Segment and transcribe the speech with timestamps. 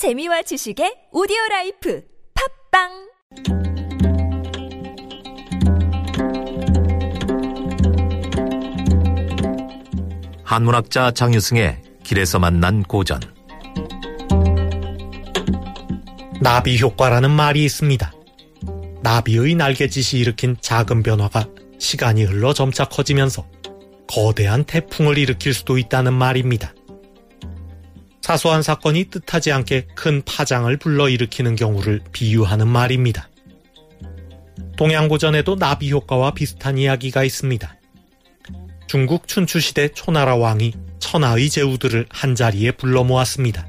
[0.00, 2.02] 재미와 지식의 오디오 라이프
[2.72, 2.88] 팟빵
[10.42, 13.20] 한문학자 장유승의 길에서 만난 고전
[16.40, 18.10] 나비 효과라는 말이 있습니다.
[19.02, 21.46] 나비의 날개짓이 일으킨 작은 변화가
[21.78, 23.46] 시간이 흘러 점차 커지면서
[24.06, 26.72] 거대한 태풍을 일으킬 수도 있다는 말입니다.
[28.20, 33.28] 사소한 사건이 뜻하지 않게 큰 파장을 불러일으키는 경우를 비유하는 말입니다.
[34.76, 37.76] 동양고전에도 나비 효과와 비슷한 이야기가 있습니다.
[38.86, 43.66] 중국 춘추시대 초나라 왕이 천하의 제후들을 한자리에 불러 모았습니다.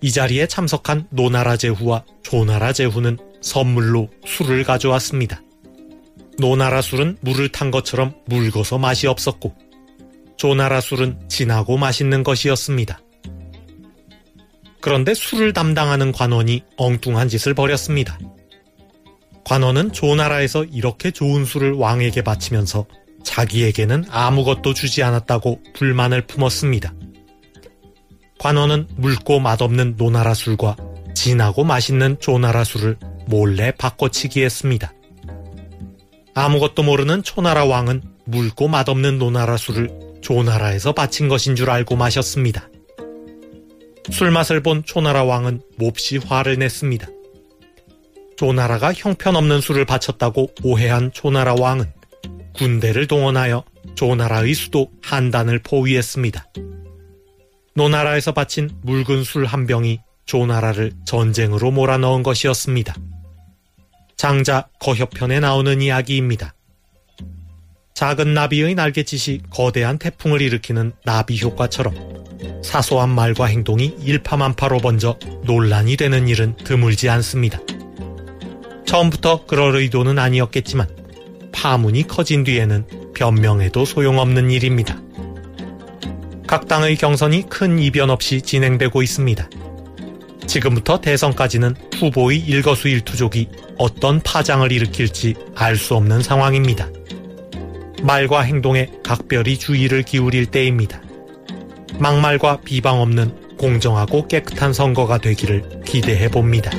[0.00, 5.42] 이 자리에 참석한 노나라 제후와 조나라 제후는 선물로 술을 가져왔습니다.
[6.38, 9.54] 노나라 술은 물을 탄 것처럼 묽어서 맛이 없었고
[10.36, 13.00] 조나라 술은 진하고 맛있는 것이었습니다.
[14.80, 18.18] 그런데 술을 담당하는 관원이 엉뚱한 짓을 벌였습니다.
[19.44, 22.86] 관원은 조나라에서 이렇게 좋은 술을 왕에게 바치면서
[23.24, 26.94] 자기에게는 아무것도 주지 않았다고 불만을 품었습니다.
[28.38, 30.76] 관원은 묽고 맛없는 노나라 술과
[31.14, 34.92] 진하고 맛있는 조나라 술을 몰래 바꿔치기 했습니다.
[36.34, 39.90] 아무것도 모르는 초나라 왕은 묽고 맛없는 노나라 술을
[40.22, 42.68] 조나라에서 바친 것인 줄 알고 마셨습니다.
[44.10, 47.08] 술맛을 본 초나라 왕은 몹시 화를 냈습니다.
[48.36, 51.92] 조나라가 형편없는 술을 바쳤다고 오해한 초나라 왕은
[52.54, 56.46] 군대를 동원하여 조나라의 수도 한단을 포위했습니다.
[57.74, 62.94] 노나라에서 바친 묽은 술 한 병이 조나라를 전쟁으로 몰아넣은 것이었습니다.
[64.16, 66.54] 장자 거협편에 나오는 이야기입니다.
[67.94, 72.19] 작은 나비의 날갯짓이 거대한 태풍을 일으키는 나비 효과처럼
[72.62, 77.60] 사소한 말과 행동이 일파만파로 번져 논란이 되는 일은 드물지 않습니다.
[78.86, 80.88] 처음부터 그럴 의도는 아니었겠지만
[81.52, 85.00] 파문이 커진 뒤에는 변명해도 소용없는 일입니다.
[86.46, 89.48] 각 당의 경선이 큰 이변 없이 진행되고 있습니다.
[90.46, 93.48] 지금부터 대선까지는 후보의 일거수일투족이
[93.78, 96.88] 어떤 파장을 일으킬지 알 수 없는 상황입니다.
[98.02, 101.00] 말과 행동에 각별히 주의를 기울일 때입니다.
[101.98, 106.70] 막말과 비방 없는 공정하고 깨끗한 선거가 되기를 기대해 봅니다.